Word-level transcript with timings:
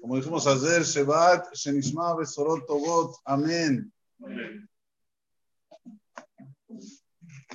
Como 0.00 0.16
dijimos 0.16 0.46
ayer, 0.46 0.82
Shevat, 0.82 1.52
Shenishma, 1.52 2.14
Besorot, 2.14 2.66
Tovot. 2.66 3.16
Amén. 3.24 3.92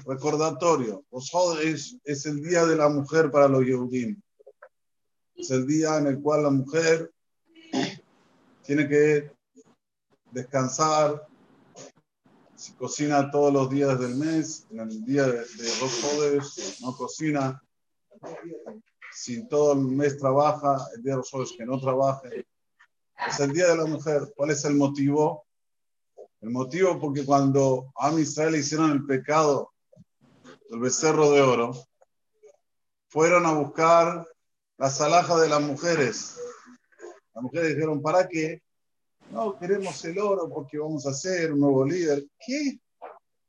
Recordatorio. 0.06 1.06
Los 1.12 1.30
Jodesh 1.32 1.98
es 2.04 2.26
el 2.26 2.44
día 2.44 2.66
de 2.66 2.76
la 2.76 2.90
mujer 2.90 3.32
para 3.32 3.48
los 3.48 3.66
Yehudim. 3.66 4.22
Es 5.36 5.50
el 5.50 5.66
día 5.66 5.98
en 5.98 6.08
el 6.08 6.22
cual 6.22 6.44
la 6.44 6.50
mujer 6.50 7.12
tiene 8.64 8.88
que 8.88 9.32
descansar, 10.32 11.26
si 12.56 12.74
cocina 12.74 13.32
todos 13.32 13.52
los 13.52 13.70
días 13.70 14.00
del 14.00 14.16
mes, 14.16 14.66
en 14.72 14.80
el 14.82 15.04
día 15.06 15.24
de, 15.24 15.40
de 15.40 15.80
Rosh 15.80 16.82
no 16.82 16.96
cocina, 16.96 17.62
si 19.16 19.48
todo 19.48 19.74
el 19.74 19.80
mes 19.80 20.18
trabaja, 20.18 20.78
el 20.96 21.04
día 21.04 21.16
de 21.16 21.22
Rosh 21.32 21.58
que 21.58 21.66
no 21.66 21.80
trabaje. 21.80 22.46
Es 23.28 23.40
el 23.40 23.54
día 23.54 23.68
de 23.68 23.78
la 23.78 23.86
mujer. 23.86 24.34
¿Cuál 24.36 24.52
es 24.52 24.66
el 24.66 24.76
motivo? 24.76 25.46
El 26.42 26.50
motivo 26.50 27.00
porque 27.00 27.26
cuando 27.26 27.94
a 27.96 28.12
Israel 28.20 28.56
hicieron 28.56 28.92
el 28.92 29.06
pecado 29.06 29.72
del 30.70 30.80
becerro 30.80 31.32
de 31.32 31.42
oro, 31.42 31.74
fueron 33.08 33.46
a 33.46 33.54
buscar 33.54 34.28
las 34.78 35.00
alhajas 35.00 35.42
de 35.42 35.50
las 35.50 35.62
mujeres. 35.62 36.38
Las 37.34 37.44
mujeres 37.44 37.76
dijeron, 37.76 38.02
¿para 38.02 38.28
qué? 38.28 38.62
No, 39.32 39.58
queremos 39.58 40.04
el 40.06 40.20
oro 40.20 40.50
porque 40.50 40.78
vamos 40.78 41.06
a 41.08 41.14
ser 41.14 41.54
un 41.54 41.62
nuevo 41.62 41.86
líder. 41.86 42.26
¿Qué? 42.46 42.80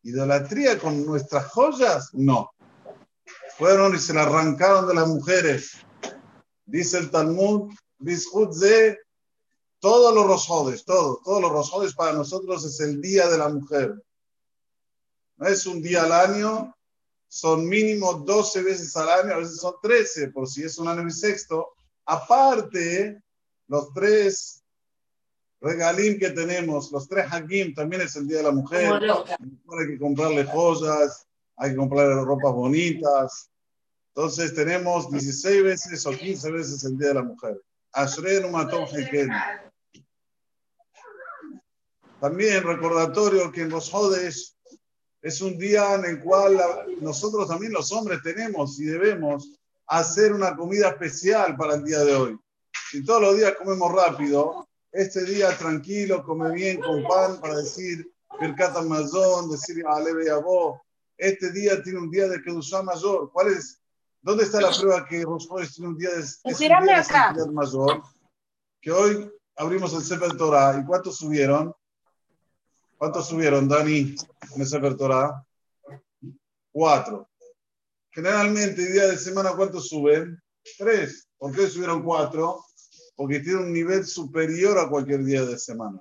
¿Idolatría 0.03 0.79
con 0.79 1.05
nuestras 1.05 1.47
joyas? 1.51 2.11
No. 2.13 2.51
Fueron 3.57 3.95
y 3.95 3.99
se 3.99 4.13
la 4.13 4.23
arrancaron 4.23 4.89
de 4.89 4.95
las 4.95 5.09
mujeres. 5.09 5.73
Dice 6.67 6.99
el 6.99 7.11
Talmud, 7.11 7.73
de 7.99 8.99
todos 9.79 10.15
los 10.15 10.27
rosodes, 10.27 10.85
todos, 10.85 11.23
todos 11.23 11.41
los 11.41 11.53
rosodes 11.53 11.95
para 11.95 12.13
nosotros 12.13 12.65
es 12.65 12.81
el 12.81 13.01
día 13.01 13.29
de 13.29 13.39
la 13.39 13.49
mujer. 13.49 13.95
No 15.37 15.47
es 15.47 15.67
un 15.67 15.83
día 15.83 16.05
al 16.05 16.13
año, 16.13 16.75
son 17.29 17.69
mínimo 17.69 18.15
12 18.15 18.63
veces 18.63 18.97
al 18.97 19.09
año, 19.09 19.35
a 19.35 19.39
veces 19.39 19.59
son 19.59 19.75
13, 19.83 20.29
por 20.29 20.49
si 20.49 20.63
es 20.63 20.79
un 20.79 20.89
año 20.89 21.09
sexto. 21.11 21.75
Aparte, 22.07 23.23
los 23.69 23.93
tres 23.93 24.63
regalim 25.61 26.19
que 26.19 26.31
tenemos, 26.31 26.93
los 26.93 27.09
tres 27.09 27.27
hagim, 27.31 27.75
también 27.75 28.03
es 28.03 28.15
el 28.17 28.29
Día 28.29 28.39
de 28.39 28.43
la 28.45 28.53
Mujer. 28.53 28.93
Hay 28.93 29.87
que 29.89 29.99
comprarle 29.99 30.45
joyas, 30.45 31.27
hay 31.57 31.71
que 31.71 31.77
comprarle 31.77 32.25
ropas 32.25 32.53
bonitas. 32.53 33.51
Entonces 34.17 34.55
tenemos 34.55 35.11
16 35.11 35.63
veces 35.65 36.07
o 36.07 36.13
15 36.13 36.51
veces 36.53 36.85
el 36.85 36.97
Día 36.97 37.09
de 37.09 37.15
la 37.15 37.23
Mujer. 37.23 37.61
También 42.21 42.63
recordatorio 42.63 43.51
que 43.51 43.63
en 43.63 43.71
los 43.71 43.91
jodes 43.91 44.57
es 45.21 45.41
un 45.41 45.59
día 45.59 45.95
en 45.95 46.05
el 46.05 46.21
cual 46.21 46.61
nosotros 47.01 47.49
también 47.49 47.73
los 47.73 47.91
hombres 47.91 48.21
tenemos 48.23 48.79
y 48.79 48.85
debemos 48.85 49.51
hacer 49.87 50.33
una 50.33 50.55
comida 50.55 50.91
especial 50.91 51.57
para 51.57 51.75
el 51.75 51.85
día 51.85 52.01
de 52.01 52.15
hoy. 52.15 52.39
Si 52.91 53.05
todos 53.05 53.21
los 53.21 53.37
días 53.37 53.55
comemos 53.59 53.93
rápido, 53.93 54.69
este 54.93 55.25
día 55.25 55.57
tranquilo, 55.59 56.25
come 56.25 56.53
bien 56.53 56.81
con 56.81 57.03
pan 57.03 57.41
para 57.41 57.57
decir 57.57 58.09
Birkat 58.41 58.77
Amazon, 58.77 59.51
decir 59.51 59.85
Aleve 59.87 60.27
Yabó. 60.27 60.81
Este 61.17 61.51
día 61.51 61.83
tiene 61.83 61.99
un 61.99 62.11
día 62.11 62.29
de 62.29 62.41
Kedushá 62.43 62.83
mayor. 62.83 63.31
¿Cuál 63.33 63.49
es? 63.49 63.81
¿Dónde 64.25 64.45
está 64.45 64.61
la 64.61 64.71
prueba 64.71 65.07
que 65.07 65.23
Rosh 65.23 65.47
tiene 65.75 65.91
un 65.91 65.99
día 65.99 66.11
de, 66.11 66.21
es 66.21 66.41
un 66.45 66.59
día 66.59 67.05
de 67.37 67.53
mayor? 67.53 68.03
Que 68.81 68.91
hoy 68.91 69.31
abrimos 69.55 69.93
el 69.93 70.03
Sefer 70.03 70.37
Torah. 70.37 70.79
¿Y 70.81 70.85
cuántos 70.85 71.19
subieron? 71.19 71.75
¿Cuántos 72.97 73.29
subieron, 73.29 73.69
Dani, 73.69 74.17
en 74.55 74.61
el 74.61 74.67
Sefer 74.67 74.97
Torah? 74.97 75.45
Cuatro. 76.73 77.29
Generalmente, 78.11 78.91
día 78.91 79.09
de 79.09 79.19
semana, 79.19 79.53
¿cuántos 79.53 79.89
suben? 79.89 80.43
Tres. 80.79 81.29
¿Por 81.37 81.55
qué 81.55 81.69
subieron 81.69 82.03
cuatro? 82.03 82.65
porque 83.17 83.41
tiene 83.41 83.61
un 83.61 83.73
nivel 83.73 84.05
superior 84.05 84.79
a 84.79 84.89
cualquier 84.89 85.25
día 85.25 85.45
de 85.45 85.59
semana. 85.59 85.99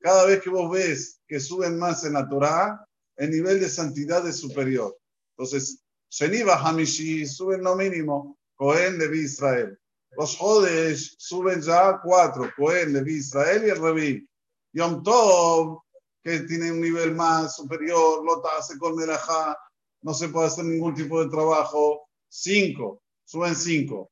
Cada 0.00 0.26
vez 0.26 0.42
que 0.42 0.50
vos 0.50 0.70
ves 0.70 1.20
que 1.26 1.40
suben 1.40 1.78
más 1.78 2.04
en 2.04 2.14
la 2.14 2.28
Torah, 2.28 2.86
el 3.16 3.30
nivel 3.30 3.60
de 3.60 3.68
santidad 3.68 4.26
es 4.26 4.36
superior. 4.36 4.96
Entonces, 5.36 5.82
Sheniva 6.10 6.56
Hamishi 6.56 7.26
suben 7.26 7.62
lo 7.62 7.76
mínimo, 7.76 8.36
Cohen, 8.56 8.98
de 8.98 9.16
Israel. 9.16 9.78
Los 10.16 10.36
Jodesh 10.36 11.14
suben 11.18 11.62
ya 11.62 12.00
cuatro, 12.02 12.50
Cohen, 12.56 12.92
de 12.92 13.12
Israel 13.12 13.64
y 13.64 13.70
el 13.70 13.80
Revi. 13.80 14.28
Yom 14.72 15.02
Tov, 15.02 15.82
que 16.22 16.40
tiene 16.40 16.72
un 16.72 16.80
nivel 16.80 17.14
más 17.14 17.56
superior, 17.56 18.24
Lota 18.24 18.48
hace 18.58 18.76
con 18.78 18.96
Melajá, 18.96 19.56
no 20.02 20.12
se 20.12 20.28
puede 20.28 20.48
hacer 20.48 20.64
ningún 20.64 20.94
tipo 20.94 21.22
de 21.22 21.30
trabajo, 21.30 22.08
cinco, 22.28 23.02
suben 23.24 23.54
cinco. 23.54 24.10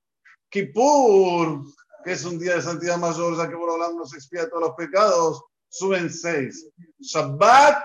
Kippur, 0.50 1.62
que 2.04 2.12
es 2.12 2.24
un 2.24 2.38
día 2.38 2.56
de 2.56 2.62
santidad 2.62 2.96
mayor, 2.96 3.36
ya 3.36 3.48
que 3.48 3.56
por 3.56 3.70
hablar 3.70 3.94
nos 3.94 4.14
expía 4.14 4.48
todos 4.48 4.62
los 4.62 4.76
pecados, 4.76 5.42
suben 5.68 6.10
seis. 6.10 6.66
Shabbat, 7.00 7.84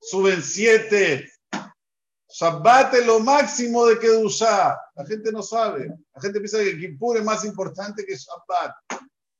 suben 0.00 0.42
siete. 0.42 1.30
Shabbat 2.30 2.94
es 2.94 3.06
lo 3.06 3.20
máximo 3.20 3.86
de 3.86 3.98
Kedushá. 3.98 4.78
La 4.94 5.06
gente 5.06 5.32
no 5.32 5.42
sabe. 5.42 5.88
La 6.14 6.20
gente 6.20 6.40
piensa 6.40 6.58
que 6.58 6.78
Kippur 6.78 7.16
es 7.16 7.24
más 7.24 7.44
importante 7.44 8.04
que 8.04 8.16
Shabbat. 8.16 8.74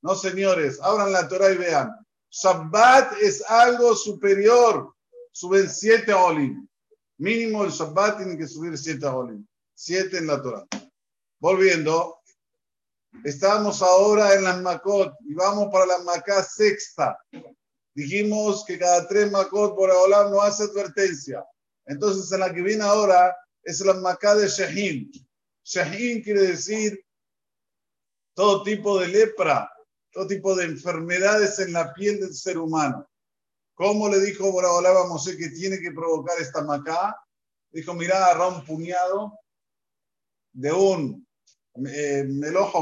No, 0.03 0.15
señores, 0.15 0.81
abran 0.81 1.13
la 1.13 1.29
Torah 1.29 1.51
y 1.51 1.59
vean. 1.59 1.91
Shabbat 2.31 3.15
es 3.21 3.43
algo 3.49 3.95
superior. 3.95 4.95
Suben 5.33 5.69
siete 5.69 6.13
olim. 6.13 6.67
Mínimo 7.19 7.65
el 7.65 7.71
Shabbat 7.71 8.19
tiene 8.19 8.39
que 8.39 8.47
subir 8.47 8.77
siete 8.79 9.07
olim. 9.07 9.47
Siete 9.75 10.19
en 10.19 10.27
la 10.27 10.43
Torah. 10.43 10.67
Volviendo, 11.41 12.19
Estamos 13.25 13.83
ahora 13.83 14.35
en 14.35 14.45
las 14.45 14.61
Makot 14.61 15.15
y 15.27 15.35
vamos 15.35 15.69
para 15.73 15.87
la 15.87 15.99
Macá 16.01 16.43
sexta. 16.43 17.19
Dijimos 17.95 18.65
que 18.65 18.79
cada 18.79 19.09
tres 19.09 19.31
Makot 19.33 19.75
por 19.75 19.91
ahora 19.91 20.31
no 20.31 20.41
hace 20.41 20.65
advertencia. 20.65 21.45
Entonces, 21.89 22.31
en 22.33 22.41
la 22.41 22.53
que 22.53 22.63
viene 22.63 22.85
ahora 22.85 23.35
es 23.63 23.81
la 23.81 23.95
Macá 23.95 24.35
de 24.35 24.47
Shehin. 24.47 25.11
Shehin 25.65 26.23
quiere 26.23 26.43
decir 26.43 27.03
todo 28.35 28.63
tipo 28.63 29.01
de 29.01 29.09
lepra, 29.09 29.71
todo 30.13 30.27
tipo 30.27 30.55
de 30.55 30.67
enfermedades 30.67 31.59
en 31.59 31.73
la 31.73 31.93
piel 31.95 32.21
del 32.21 32.35
ser 32.35 32.59
humano. 32.59 33.09
¿Cómo 33.75 34.09
le 34.09 34.21
dijo 34.21 34.53
Boraholam 34.53 34.97
a 34.97 35.07
Mosé 35.07 35.37
que 35.37 35.49
tiene 35.49 35.79
que 35.81 35.93
provocar 35.93 36.39
esta 36.41 36.63
macá? 36.63 37.17
Dijo, 37.71 37.95
mira, 37.95 38.17
agarra 38.17 38.49
un 38.49 38.65
puñado 38.65 39.33
de 40.53 40.73
un 40.73 41.27
eh, 41.87 42.25
Meloj 42.25 42.73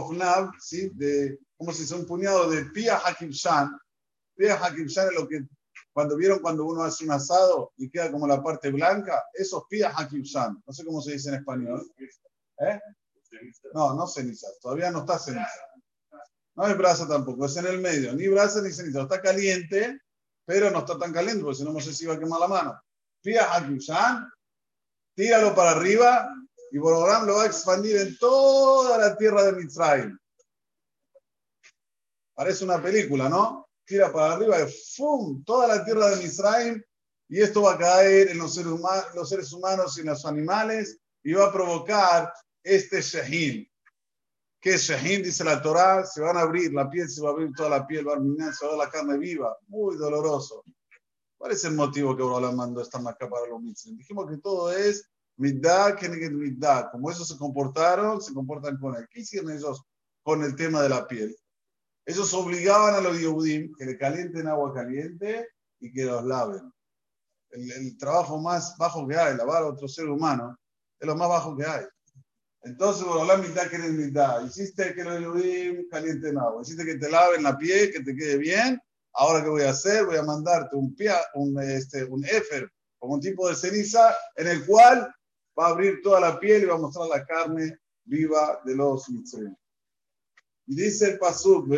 ¿sí? 0.61 0.91
de, 0.95 1.39
¿cómo 1.57 1.73
se 1.73 1.83
dice? 1.83 1.95
Un 1.95 2.07
puñado 2.07 2.51
de 2.51 2.65
Pia 2.67 2.99
Hakimshan. 2.99 3.79
Pia 4.35 4.57
Hakimshan 4.57 5.09
es 5.09 5.15
lo 5.15 5.29
que, 5.29 5.47
cuando 5.97 6.15
vieron 6.15 6.41
cuando 6.41 6.67
uno 6.67 6.83
hace 6.83 7.05
un 7.05 7.13
asado 7.13 7.73
y 7.79 7.89
queda 7.89 8.13
como 8.13 8.27
la 8.27 8.43
parte 8.43 8.71
blanca, 8.71 9.25
eso 9.33 9.61
es 9.61 9.65
Pia 9.71 9.95
Hakimshan. 9.97 10.63
No 10.67 10.71
sé 10.71 10.85
cómo 10.85 11.01
se 11.01 11.13
dice 11.13 11.31
en 11.31 11.37
español. 11.37 11.91
¿Eh? 12.59 12.79
No, 13.73 13.95
no 13.95 14.07
ceniza. 14.07 14.47
Todavía 14.61 14.91
no 14.91 14.99
está 14.99 15.19
ceniza. 15.19 15.49
No 16.55 16.67
es 16.67 16.77
brasa 16.77 17.09
tampoco, 17.09 17.47
es 17.47 17.57
en 17.57 17.67
el 17.69 17.81
medio. 17.81 18.13
Ni 18.13 18.29
brasa 18.29 18.61
ni 18.61 18.73
ceniza. 18.73 19.01
Está 19.01 19.23
caliente, 19.23 20.03
pero 20.45 20.71
no 20.71 20.81
está 20.81 20.99
tan 20.99 21.15
caliente, 21.15 21.43
porque 21.43 21.57
si 21.57 21.65
no, 21.65 21.73
no 21.73 21.81
sé 21.81 21.95
si 21.95 22.05
va 22.05 22.13
a 22.13 22.19
quemar 22.19 22.41
la 22.41 22.49
mano. 22.49 22.83
Pia 23.23 23.55
Hakimshan, 23.55 24.31
tíralo 25.15 25.55
para 25.55 25.71
arriba 25.71 26.29
y 26.73 26.77
Borogram 26.77 27.25
lo 27.25 27.37
va 27.37 27.45
a 27.45 27.47
expandir 27.47 27.97
en 27.97 28.19
toda 28.19 28.99
la 28.99 29.17
tierra 29.17 29.45
de 29.45 29.53
Mitzrayim. 29.53 30.19
Parece 32.35 32.65
una 32.65 32.83
película, 32.83 33.31
¿no? 33.31 33.66
Tira 33.87 34.13
para 34.13 34.35
arriba 34.35 34.57
¡fum! 34.97 35.45
Toda 35.45 35.69
la 35.69 35.85
tierra 35.85 36.11
de 36.11 36.17
Mitzrayim 36.17 36.83
y 37.29 37.41
esto 37.41 37.63
va 37.63 37.75
a 37.75 37.79
caer 37.79 38.31
en 38.31 38.39
los 38.39 38.55
seres, 38.55 38.71
humanos, 38.71 39.07
los 39.15 39.29
seres 39.29 39.53
humanos 39.53 39.97
y 39.97 40.01
en 40.01 40.07
los 40.07 40.27
animales 40.27 40.99
y 41.23 41.33
va 41.33 41.47
a 41.47 41.53
provocar 41.53 42.33
este 42.63 43.01
Shehin. 43.01 43.69
¿Qué 44.61 44.75
es 44.75 44.83
Shehin? 44.83 45.23
Dice 45.23 45.45
la 45.45 45.63
Torah, 45.63 46.05
se 46.05 46.21
van 46.21 46.37
a 46.37 46.41
abrir, 46.41 46.73
la 46.73 46.89
piel 46.91 47.09
se 47.09 47.21
va 47.21 47.31
a 47.31 47.33
abrir, 47.33 47.53
toda 47.57 47.71
la 47.71 47.87
piel 47.87 48.07
va 48.07 48.15
a 48.15 48.17
abrir, 48.17 48.37
se 48.53 48.67
va 48.67 48.73
a 48.73 48.77
ver 48.77 48.87
la 48.87 48.91
carne 48.91 49.19
viva. 49.19 49.57
Muy 49.69 49.97
doloroso. 49.97 50.65
¿Cuál 51.37 51.53
es 51.53 51.65
el 51.65 51.75
motivo 51.75 52.17
que 52.17 52.23
Borolam 52.23 52.57
mandó 52.57 52.81
esta 52.81 52.99
marca 52.99 53.29
para 53.29 53.47
los 53.47 53.61
mitzvahs? 53.61 53.97
Dijimos 53.97 54.29
que 54.29 54.39
todo 54.39 54.73
es 54.73 55.09
Middah, 55.37 55.95
Keneged 55.95 56.33
Middah. 56.33 56.91
Como 56.91 57.11
ellos 57.11 57.29
se 57.29 57.37
comportaron, 57.37 58.21
se 58.21 58.33
comportan 58.33 58.79
con 58.79 58.97
él. 58.97 59.07
¿Qué 59.11 59.21
hicieron 59.21 59.53
ellos 59.53 59.83
con 60.23 60.43
el 60.43 60.57
tema 60.57 60.83
de 60.83 60.89
la 60.89 61.07
piel? 61.07 61.37
Ellos 62.07 62.33
obligaban 62.35 62.95
a 62.95 63.01
los 63.01 63.19
Yehudim 63.19 63.75
que 63.75 63.85
le 63.85 63.99
calienten 63.99 64.47
agua 64.47 64.73
caliente 64.73 65.49
y 65.81 65.93
que 65.93 66.05
los 66.05 66.25
laven. 66.25 66.73
El, 67.51 67.99
trabajo 67.99 68.41
más 68.41 68.77
bajo 68.79 69.07
que 69.09 69.17
hay, 69.17 69.37
lavar 69.37 69.65
a 69.65 69.67
otro 69.67 69.89
ser 69.89 70.09
humano, 70.09 70.57
es 71.01 71.07
lo 71.07 71.17
más 71.17 71.29
bajo 71.29 71.57
que 71.57 71.65
hay. 71.65 71.85
Entonces, 72.63 73.05
por 73.05 73.27
la 73.27 73.37
mitad 73.37 73.69
que 73.69 73.79
mitad. 73.79 74.45
Hiciste 74.45 74.95
que 74.95 75.03
lo 75.03 75.35
caliente 75.91 76.29
en 76.29 76.39
agua. 76.39 76.63
Hiciste 76.63 76.85
que 76.85 76.97
te 76.97 77.11
laven 77.11 77.43
la 77.43 77.59
piel, 77.59 77.93
que 77.93 78.01
te 78.01 78.15
quede 78.15 78.39
bien. 78.39 78.81
Ahora, 79.15 79.43
¿qué 79.43 79.49
voy 79.49 79.63
a 79.63 79.71
hacer? 79.71 80.05
Voy 80.05 80.17
a 80.17 80.23
mandarte 80.23 80.77
un, 80.77 80.95
un, 81.35 81.63
este, 81.63 82.05
un 82.05 82.25
éfer, 82.25 82.71
como 82.99 83.15
un 83.15 83.21
tipo 83.21 83.49
de 83.49 83.57
ceniza, 83.57 84.15
en 84.37 84.47
el 84.49 84.65
cual 84.65 85.13
va 85.59 85.67
a 85.67 85.71
abrir 85.71 86.01
toda 86.03 86.21
la 86.21 86.39
piel 86.39 86.63
y 86.63 86.67
va 86.67 86.75
a 86.75 86.79
mostrar 86.79 87.09
la 87.09 87.25
carne 87.25 87.79
viva 88.05 88.61
de 88.65 88.77
los 88.77 89.09
mitzvot. 89.11 89.57
Y 90.67 90.75
dice 90.75 91.11
el 91.11 91.19
Pasuk, 91.19 91.69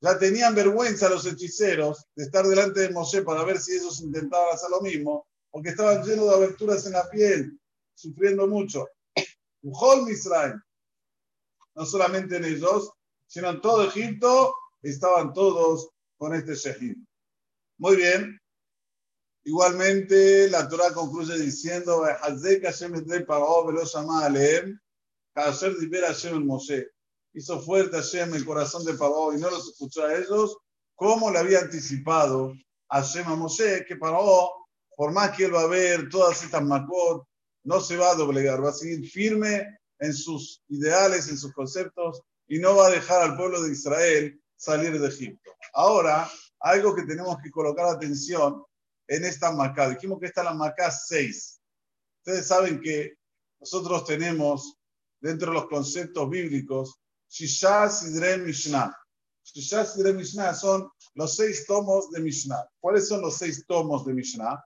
ya 0.00 0.18
tenían 0.18 0.54
vergüenza 0.54 1.08
los 1.08 1.26
hechiceros 1.26 2.06
de 2.14 2.24
estar 2.24 2.46
delante 2.46 2.80
de 2.80 2.90
Moshe 2.90 3.22
para 3.22 3.44
ver 3.44 3.58
si 3.58 3.76
ellos 3.76 4.00
intentaban 4.00 4.54
hacer 4.54 4.70
lo 4.70 4.80
mismo, 4.80 5.26
porque 5.50 5.70
estaban 5.70 6.04
llenos 6.04 6.28
de 6.28 6.34
aberturas 6.34 6.86
en 6.86 6.92
la 6.92 7.08
piel, 7.10 7.58
sufriendo 7.94 8.46
mucho. 8.46 8.86
Misraim, 10.06 10.60
no 11.74 11.84
solamente 11.84 12.36
en 12.36 12.44
ellos, 12.44 12.92
sino 13.26 13.50
en 13.50 13.60
todo 13.60 13.84
Egipto, 13.88 14.54
estaban 14.82 15.32
todos 15.32 15.90
con 16.16 16.32
este 16.34 16.54
Shehim. 16.54 17.04
Muy 17.78 17.96
bien. 17.96 18.40
Igualmente, 19.48 20.50
la 20.50 20.68
Torah 20.68 20.92
concluye 20.92 21.38
diciendo, 21.38 22.04
Hizo 27.32 27.60
fuerte 27.60 27.96
Hashem 27.96 28.34
el 28.34 28.44
corazón 28.44 28.84
de 28.84 28.92
Paró 28.92 29.32
y 29.32 29.40
no 29.40 29.48
los 29.48 29.70
escuchó 29.70 30.04
a 30.04 30.14
ellos, 30.14 30.58
como 30.94 31.30
le 31.30 31.38
había 31.38 31.60
anticipado 31.60 32.52
Hashem 32.90 33.26
a 33.26 33.36
Moshe, 33.36 33.86
que 33.86 33.96
Paró, 33.96 34.50
por 34.94 35.12
más 35.12 35.34
que 35.34 35.46
él 35.46 35.54
va 35.54 35.62
a 35.62 35.66
ver 35.66 36.10
todas 36.10 36.44
estas 36.44 36.62
macot, 36.62 37.26
no 37.64 37.80
se 37.80 37.96
va 37.96 38.10
a 38.10 38.16
doblegar, 38.16 38.62
va 38.62 38.68
a 38.68 38.74
seguir 38.74 39.08
firme 39.08 39.78
en 39.98 40.12
sus 40.12 40.62
ideales, 40.68 41.30
en 41.30 41.38
sus 41.38 41.54
conceptos, 41.54 42.20
y 42.48 42.58
no 42.58 42.76
va 42.76 42.88
a 42.88 42.90
dejar 42.90 43.22
al 43.22 43.34
pueblo 43.38 43.62
de 43.62 43.72
Israel 43.72 44.38
salir 44.58 45.00
de 45.00 45.08
Egipto. 45.08 45.52
Ahora, 45.72 46.30
algo 46.60 46.94
que 46.94 47.04
tenemos 47.04 47.38
que 47.42 47.50
colocar 47.50 47.86
atención 47.86 48.62
en 49.08 49.24
esta 49.24 49.50
Macá. 49.50 49.88
Dijimos 49.88 50.20
que 50.20 50.26
esta 50.26 50.42
es 50.42 50.44
la 50.44 50.54
Macá 50.54 50.90
6. 50.90 51.60
Ustedes 52.18 52.46
saben 52.46 52.80
que 52.80 53.14
nosotros 53.58 54.04
tenemos 54.04 54.78
dentro 55.20 55.48
de 55.48 55.54
los 55.54 55.68
conceptos 55.68 56.28
bíblicos 56.30 57.00
Shisha 57.28 57.88
Sidre 57.88 58.38
Mishnah. 58.38 58.94
Shisha 59.44 59.84
Sidre 59.84 60.12
Mishnah 60.12 60.54
son 60.54 60.90
los 61.14 61.36
seis 61.36 61.66
tomos 61.66 62.10
de 62.10 62.20
Mishnah. 62.20 62.68
¿Cuáles 62.80 63.08
son 63.08 63.22
los 63.22 63.36
seis 63.36 63.64
tomos 63.66 64.04
de 64.04 64.14
Mishnah? 64.14 64.62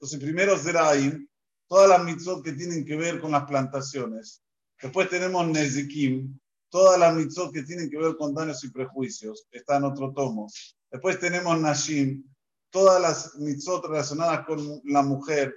Los 0.00 0.14
primeros 0.16 0.62
Zeraim, 0.62 1.26
todas 1.68 1.88
las 1.88 2.04
mitzvot 2.04 2.44
que 2.44 2.52
tienen 2.52 2.84
que 2.84 2.96
ver 2.96 3.20
con 3.20 3.32
las 3.32 3.44
plantaciones. 3.44 4.42
Después 4.80 5.08
tenemos 5.08 5.46
Nezikim, 5.48 6.38
todas 6.68 6.98
las 6.98 7.14
mitzvot 7.14 7.52
que 7.52 7.62
tienen 7.62 7.88
que 7.88 7.96
ver 7.96 8.16
con 8.16 8.34
daños 8.34 8.62
y 8.64 8.70
prejuicios. 8.70 9.46
Está 9.50 9.76
en 9.76 9.84
otro 9.84 10.12
tomo. 10.12 10.48
Después 10.90 11.18
tenemos 11.18 11.58
Nashim, 11.60 12.24
todas 12.74 13.00
las 13.00 13.36
mitzvot 13.36 13.86
relacionadas 13.86 14.44
con 14.46 14.80
la 14.86 15.02
mujer, 15.02 15.54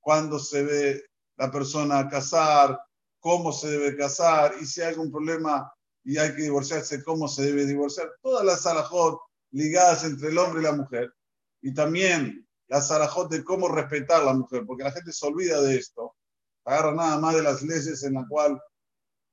cuando 0.00 0.38
se 0.38 0.62
ve 0.62 1.02
la 1.38 1.50
persona 1.50 2.06
casar, 2.10 2.78
cómo 3.20 3.54
se 3.54 3.70
debe 3.70 3.96
casar, 3.96 4.54
y 4.60 4.66
si 4.66 4.82
hay 4.82 4.88
algún 4.88 5.10
problema 5.10 5.72
y 6.04 6.18
hay 6.18 6.36
que 6.36 6.42
divorciarse, 6.42 7.02
cómo 7.02 7.26
se 7.26 7.44
debe 7.44 7.64
divorciar. 7.64 8.10
Todas 8.20 8.44
las 8.44 8.66
alajot 8.66 9.18
ligadas 9.50 10.04
entre 10.04 10.28
el 10.28 10.36
hombre 10.36 10.60
y 10.60 10.64
la 10.64 10.72
mujer. 10.72 11.10
Y 11.62 11.72
también 11.72 12.46
las 12.66 12.90
alajot 12.90 13.30
de 13.30 13.42
cómo 13.42 13.68
respetar 13.68 14.20
a 14.20 14.26
la 14.26 14.34
mujer, 14.34 14.66
porque 14.66 14.84
la 14.84 14.92
gente 14.92 15.10
se 15.10 15.26
olvida 15.26 15.62
de 15.62 15.76
esto. 15.76 16.16
Agarra 16.66 16.92
nada 16.92 17.18
más 17.18 17.34
de 17.34 17.42
las 17.42 17.62
leyes 17.62 18.02
en 18.02 18.12
las 18.12 18.28
cuales 18.28 18.58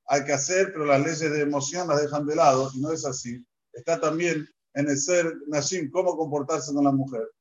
hay 0.07 0.23
que 0.23 0.31
hacer, 0.31 0.71
pero 0.71 0.85
las 0.85 1.01
leyes 1.01 1.19
de 1.19 1.41
emoción 1.41 1.89
las 1.89 2.01
dejan 2.01 2.25
de 2.25 2.37
lado, 2.37 2.71
y 2.73 2.79
no 2.79 2.93
es 2.93 3.05
así. 3.05 3.45
Está 3.73 3.99
también 3.99 4.47
en 4.75 4.89
el 4.89 4.97
ser 4.97 5.33
Nashim, 5.47 5.89
cómo 5.89 6.15
comportarse 6.15 6.73
con 6.73 6.83
la 6.83 6.91
mujer. 6.91 7.31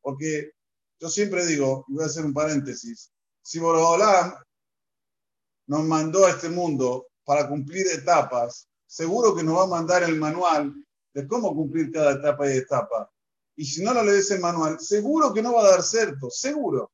Porque 0.00 0.52
yo 1.00 1.08
siempre 1.08 1.44
digo, 1.44 1.84
y 1.88 1.94
voy 1.94 2.04
a 2.04 2.06
hacer 2.06 2.24
un 2.24 2.32
paréntesis, 2.32 3.12
si 3.42 3.58
Borobolam 3.58 4.34
nos 5.66 5.84
mandó 5.84 6.24
a 6.24 6.30
este 6.30 6.48
mundo 6.48 7.08
para 7.24 7.48
cumplir 7.48 7.86
etapas, 7.88 8.68
seguro 8.86 9.34
que 9.34 9.42
nos 9.42 9.58
va 9.58 9.64
a 9.64 9.66
mandar 9.66 10.02
el 10.04 10.16
manual 10.16 10.72
de 11.12 11.26
cómo 11.26 11.54
cumplir 11.54 11.90
cada 11.90 12.12
etapa 12.12 12.48
y 12.48 12.58
etapa. 12.58 13.10
Y 13.56 13.64
si 13.64 13.82
no 13.82 13.92
lo 13.92 14.02
lees 14.04 14.30
el 14.30 14.40
manual, 14.40 14.78
seguro 14.80 15.32
que 15.32 15.42
no 15.42 15.54
va 15.54 15.62
a 15.62 15.70
dar 15.70 15.82
cierto, 15.82 16.30
seguro. 16.30 16.92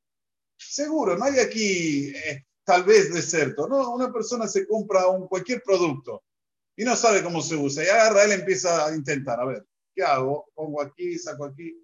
Seguro, 0.56 1.16
no 1.16 1.24
hay 1.24 1.38
aquí 1.38 2.08
eh, 2.14 2.46
tal 2.64 2.84
vez 2.84 3.12
deserto. 3.12 3.66
No, 3.66 3.94
una 3.94 4.12
persona 4.12 4.46
se 4.46 4.66
compra 4.66 5.08
un, 5.08 5.26
cualquier 5.26 5.62
producto 5.62 6.22
y 6.76 6.84
no 6.84 6.96
sabe 6.96 7.22
cómo 7.22 7.42
se 7.42 7.56
usa. 7.56 7.84
Y 7.84 7.88
agarra, 7.88 8.24
él 8.24 8.32
empieza 8.32 8.86
a 8.86 8.94
intentar, 8.94 9.40
a 9.40 9.46
ver, 9.46 9.66
¿qué 10.00 10.04
hago? 10.06 10.46
Pongo 10.54 10.80
aquí, 10.80 11.18
saco 11.18 11.44
aquí. 11.44 11.74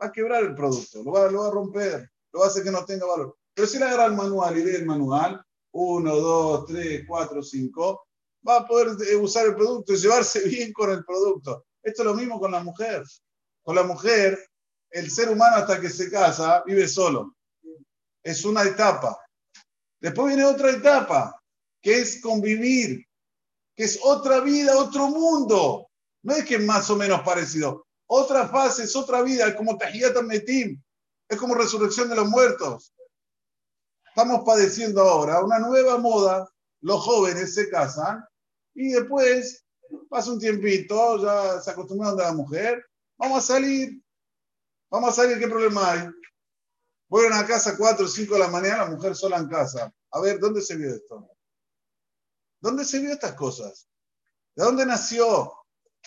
Va 0.00 0.08
a 0.08 0.12
quebrar 0.12 0.44
el 0.44 0.54
producto, 0.54 1.02
lo 1.02 1.10
va, 1.10 1.30
lo 1.30 1.40
va 1.40 1.48
a 1.48 1.50
romper, 1.50 2.10
lo 2.32 2.40
va 2.40 2.46
a 2.46 2.48
hacer 2.48 2.62
que 2.62 2.70
no 2.70 2.84
tenga 2.84 3.06
valor. 3.06 3.34
Pero 3.54 3.66
si 3.66 3.78
le 3.78 3.86
agarra 3.86 4.06
el 4.06 4.12
manual 4.12 4.58
y 4.58 4.64
lee 4.64 4.74
el 4.74 4.84
manual, 4.84 5.42
1, 5.72 6.16
2, 6.16 6.66
3, 6.66 7.04
4, 7.08 7.42
5, 7.42 8.06
va 8.46 8.56
a 8.58 8.66
poder 8.66 9.08
eh, 9.08 9.16
usar 9.16 9.46
el 9.46 9.54
producto 9.54 9.94
y 9.94 9.96
llevarse 9.96 10.40
bien 10.48 10.72
con 10.74 10.90
el 10.90 11.02
producto. 11.02 11.64
Esto 11.82 12.02
es 12.02 12.06
lo 12.06 12.14
mismo 12.14 12.38
con 12.38 12.52
la 12.52 12.62
mujer. 12.62 13.02
Con 13.62 13.74
la 13.74 13.84
mujer, 13.84 14.38
el 14.90 15.10
ser 15.10 15.30
humano 15.30 15.56
hasta 15.56 15.80
que 15.80 15.88
se 15.88 16.10
casa 16.10 16.62
vive 16.66 16.86
solo. 16.86 17.34
Es 18.22 18.44
una 18.44 18.64
etapa. 18.64 19.18
Después 19.98 20.28
viene 20.28 20.44
otra 20.44 20.72
etapa, 20.72 21.40
que 21.80 22.00
es 22.00 22.20
convivir, 22.20 23.02
que 23.74 23.84
es 23.84 23.98
otra 24.02 24.40
vida, 24.40 24.76
otro 24.76 25.08
mundo. 25.08 25.85
No 26.26 26.34
es 26.34 26.44
que 26.44 26.56
es 26.56 26.64
más 26.64 26.90
o 26.90 26.96
menos 26.96 27.20
parecido. 27.20 27.86
Otra 28.08 28.48
fase, 28.48 28.82
es 28.82 28.96
otra 28.96 29.22
vida, 29.22 29.46
es 29.46 29.54
como 29.54 29.78
Tahiyat 29.78 30.20
Metim, 30.22 30.82
es 31.28 31.38
como 31.38 31.54
resurrección 31.54 32.08
de 32.08 32.16
los 32.16 32.26
muertos. 32.26 32.92
Estamos 34.08 34.42
padeciendo 34.44 35.02
ahora 35.02 35.44
una 35.44 35.60
nueva 35.60 35.98
moda, 35.98 36.50
los 36.80 37.00
jóvenes 37.00 37.54
se 37.54 37.70
casan 37.70 38.26
y 38.74 38.90
después 38.90 39.64
pasa 40.10 40.32
un 40.32 40.40
tiempito, 40.40 41.22
ya 41.22 41.60
se 41.60 41.70
acostumbraron 41.70 42.20
a 42.20 42.24
la 42.24 42.32
mujer, 42.32 42.84
vamos 43.16 43.44
a 43.44 43.54
salir, 43.54 44.02
vamos 44.90 45.10
a 45.10 45.22
salir, 45.22 45.38
¿qué 45.38 45.46
problema 45.46 45.92
hay? 45.92 46.08
Vuelven 47.08 47.34
a 47.34 47.46
casa 47.46 47.76
4 47.78 48.04
o 48.04 48.08
5 48.08 48.34
de 48.34 48.40
la 48.40 48.48
mañana, 48.48 48.78
la 48.78 48.90
mujer 48.90 49.14
sola 49.14 49.36
en 49.36 49.46
casa. 49.48 49.94
A 50.10 50.20
ver, 50.20 50.40
¿dónde 50.40 50.60
se 50.60 50.74
vio 50.74 50.92
esto? 50.92 51.30
¿Dónde 52.60 52.84
se 52.84 52.98
vio 52.98 53.12
estas 53.12 53.34
cosas? 53.34 53.88
¿De 54.56 54.64
dónde 54.64 54.84
nació? 54.84 55.55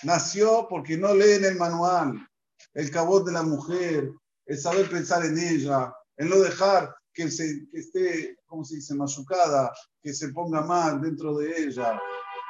Nació 0.03 0.67
porque 0.69 0.97
no 0.97 1.13
leen 1.13 1.45
el 1.45 1.55
manual, 1.57 2.27
el 2.73 2.91
cabot 2.91 3.25
de 3.25 3.31
la 3.31 3.43
mujer, 3.43 4.11
el 4.45 4.57
saber 4.57 4.89
pensar 4.89 5.25
en 5.25 5.37
ella, 5.37 5.93
el 6.15 6.29
no 6.29 6.39
dejar 6.39 6.95
que, 7.13 7.29
se, 7.29 7.67
que 7.71 7.79
esté, 7.79 8.37
¿cómo 8.45 8.63
se 8.63 8.75
dice?, 8.75 8.95
machucada, 8.95 9.73
que 10.01 10.13
se 10.13 10.29
ponga 10.29 10.61
mal 10.61 11.01
dentro 11.01 11.37
de 11.37 11.65
ella, 11.65 11.99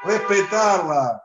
respetarla, 0.04 1.22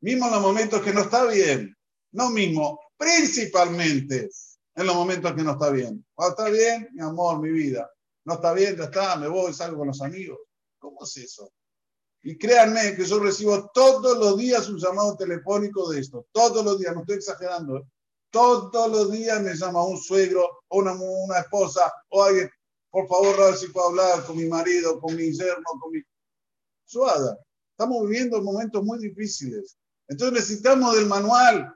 mismo 0.00 0.26
en 0.26 0.32
los 0.32 0.42
momentos 0.42 0.80
que 0.82 0.92
no 0.92 1.02
está 1.02 1.26
bien, 1.26 1.76
no 2.12 2.30
mismo, 2.30 2.80
principalmente 2.96 4.30
en 4.74 4.86
los 4.86 4.94
momentos 4.94 5.34
que 5.34 5.42
no 5.42 5.52
está 5.52 5.70
bien. 5.70 6.04
Cuando 6.14 6.36
está 6.36 6.50
bien, 6.50 6.88
mi 6.92 7.02
amor, 7.02 7.40
mi 7.40 7.50
vida. 7.50 7.90
No 8.24 8.34
está 8.34 8.52
bien, 8.52 8.76
ya 8.76 8.84
está, 8.84 9.16
me 9.16 9.28
voy, 9.28 9.52
salgo 9.52 9.78
con 9.78 9.88
los 9.88 10.00
amigos. 10.00 10.38
¿Cómo 10.78 11.04
es 11.04 11.16
eso? 11.16 11.52
Y 12.22 12.38
créanme 12.38 12.94
que 12.94 13.04
yo 13.04 13.18
recibo 13.18 13.70
todos 13.74 14.16
los 14.16 14.38
días 14.38 14.68
un 14.68 14.78
llamado 14.78 15.16
telefónico 15.16 15.90
de 15.90 16.00
esto. 16.00 16.26
Todos 16.30 16.64
los 16.64 16.78
días, 16.78 16.94
no 16.94 17.00
estoy 17.00 17.16
exagerando. 17.16 17.78
¿eh? 17.78 17.84
Todos 18.30 18.90
los 18.90 19.10
días 19.10 19.42
me 19.42 19.54
llama 19.54 19.84
un 19.84 19.98
suegro 19.98 20.62
o 20.68 20.78
una, 20.78 20.92
una 20.92 21.38
esposa 21.40 21.92
o 22.10 22.22
alguien. 22.22 22.48
Por 22.90 23.08
favor, 23.08 23.40
a 23.40 23.46
ver 23.46 23.56
si 23.56 23.68
puedo 23.68 23.88
hablar 23.88 24.24
con 24.24 24.36
mi 24.36 24.46
marido, 24.46 25.00
con 25.00 25.16
mi 25.16 25.32
yerno, 25.32 25.64
con 25.80 25.92
mi. 25.92 26.00
Suada. 26.84 27.38
Estamos 27.70 28.02
viviendo 28.06 28.40
momentos 28.42 28.84
muy 28.84 28.98
difíciles. 28.98 29.76
Entonces 30.08 30.40
necesitamos 30.40 30.94
del 30.94 31.06
manual. 31.06 31.74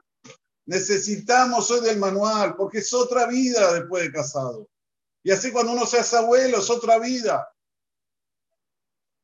Necesitamos 0.65 1.71
hoy 1.71 1.81
del 1.81 1.97
manual, 1.97 2.55
porque 2.55 2.79
es 2.79 2.93
otra 2.93 3.25
vida 3.25 3.73
después 3.73 4.03
de 4.03 4.11
casado. 4.11 4.67
Y 5.23 5.31
así 5.31 5.51
cuando 5.51 5.73
uno 5.73 5.85
se 5.85 5.99
hace 5.99 6.17
abuelo, 6.17 6.59
es 6.59 6.69
otra 6.69 6.99
vida. 6.99 7.47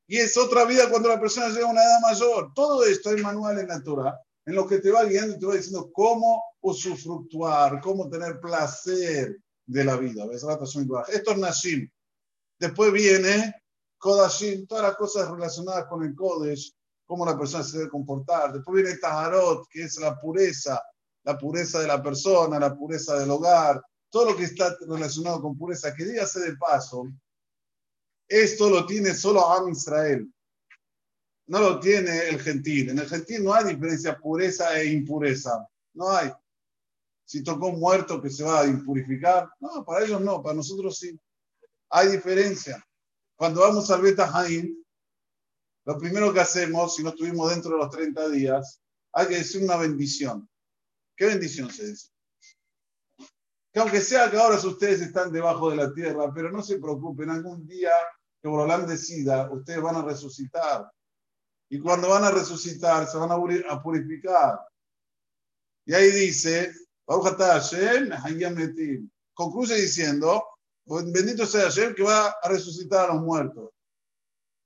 Y 0.07 0.17
es 0.17 0.38
otra 0.38 0.65
vida 0.65 0.89
cuando 0.89 1.10
la 1.10 1.19
persona 1.19 1.50
llega 1.50 1.67
a 1.67 1.72
una 1.72 1.83
edad 1.83 2.00
mayor. 2.01 2.51
Todo 2.53 2.83
esto 2.86 3.12
es 3.12 3.22
manual 3.22 3.60
en 3.60 3.67
la 3.67 3.81
Torah, 3.81 4.19
en 4.45 4.55
lo 4.55 4.67
que 4.67 4.79
te 4.79 4.91
va 4.91 5.05
guiando 5.05 5.36
y 5.36 5.39
te 5.39 5.45
va 5.45 5.55
diciendo 5.55 5.89
cómo 5.93 6.43
usufructuar, 6.62 7.79
cómo 7.81 8.10
tener 8.10 8.39
placer 8.39 9.38
de 9.65 9.83
la 9.83 9.95
vida. 9.95 10.25
Esto 10.31 11.31
es 11.31 11.38
Nashim. 11.38 11.89
Después 12.60 12.91
viene 12.91 13.55
Kodashim, 13.98 14.67
todas 14.67 14.83
las 14.83 14.95
cosas 14.95 15.29
relacionadas 15.29 15.86
con 15.86 16.03
el 16.03 16.13
Kodesh, 16.13 16.74
cómo 17.05 17.25
la 17.25 17.38
persona 17.38 17.63
se 17.63 17.77
debe 17.77 17.89
comportar. 17.89 18.53
Después 18.53 18.83
viene 18.83 18.98
Taharot, 18.98 19.67
que 19.69 19.83
es 19.83 19.98
la 19.98 20.19
pureza, 20.19 20.81
la 21.24 21.38
pureza 21.38 21.79
de 21.79 21.88
la 21.88 22.01
persona, 22.03 22.60
la 22.60 22.75
pureza 22.75 23.17
del 23.17 23.31
hogar, 23.31 23.81
todo 24.10 24.31
lo 24.31 24.38
que 24.38 24.43
está 24.43 24.75
relacionado 24.88 25.41
con 25.41 25.57
pureza, 25.57 25.93
que 25.93 26.05
dígase 26.05 26.39
de 26.41 26.55
paso, 26.57 27.07
Esto 28.34 28.68
lo 28.68 28.84
tiene 28.88 29.13
solo 29.13 29.48
Am 29.48 29.70
Israel. 29.70 30.28
No 31.46 31.60
lo 31.60 31.80
tiene 31.80 32.30
el 32.30 32.42
gentil. 32.42 32.90
En 32.90 32.98
el 32.98 33.08
gentil 33.08 33.44
no 33.44 33.54
hay 33.54 33.75
diferencia 33.75 34.18
pureza 34.18 34.75
e 34.82 34.92
impureza. 34.92 35.70
No 35.94 36.10
hay. 36.10 36.32
Si 37.25 37.44
tocó 37.44 37.68
un 37.68 37.80
muerto 37.80 38.20
que 38.20 38.32
se 38.32 38.44
va 38.44 38.62
a 38.62 38.66
impurificar. 38.66 39.52
No, 39.60 39.86
para 39.86 40.04
ellos 40.04 40.20
no, 40.20 40.42
para 40.42 40.56
nosotros 40.56 40.98
sí. 40.98 41.16
Hay 41.92 42.08
diferencia. 42.08 42.84
Cuando 43.36 43.62
vamos 43.62 43.92
al 43.92 44.02
Beta 44.02 44.28
Haim, 44.34 44.84
lo 45.86 46.00
primero 46.00 46.34
que 46.34 46.40
hacemos, 46.40 46.96
si 46.96 47.04
no 47.04 47.10
estuvimos 47.10 47.52
dentro 47.52 47.74
de 47.74 47.78
los 47.78 47.92
30 47.92 48.30
días, 48.30 48.82
hay 49.12 49.28
que 49.28 49.38
decir 49.38 49.63
una 49.63 49.78
bendición. 49.78 50.50
¿Qué 51.16 51.28
bendición 51.28 51.70
se 51.70 51.88
dice? 51.88 52.08
Que 53.72 53.80
aunque 53.80 54.02
sea 54.02 54.32
que 54.32 54.38
ahora 54.38 54.56
ustedes 54.56 55.02
están 55.02 55.32
debajo 55.32 55.70
de 55.70 55.75
la 55.75 55.94
tierra, 55.94 56.34
pero 56.34 56.52
no 56.52 56.63
se 56.63 56.80
preocupen, 56.80 57.30
algún 57.30 57.68
día 57.68 57.92
que 58.44 58.50
Borolán 58.50 58.86
decida, 58.86 59.50
ustedes 59.50 59.82
van 59.82 59.96
a 59.96 60.02
resucitar. 60.02 60.92
Y 61.70 61.80
cuando 61.80 62.10
van 62.10 62.26
a 62.26 62.32
resucitar, 62.32 63.08
se 63.08 63.18
van 63.18 63.32
a 63.32 63.82
purificar. 63.82 64.60
Y 65.86 65.94
ahí 65.94 66.12
dice, 66.12 66.74
concluye 69.34 69.76
diciendo, 69.76 70.44
bendito 70.86 71.46
sea 71.46 71.64
Hashem 71.64 71.96
que 71.96 72.04
va 72.04 72.36
a 72.44 72.50
resucitar 72.50 73.10
a 73.10 73.14
los 73.14 73.24
muertos. 73.24 73.70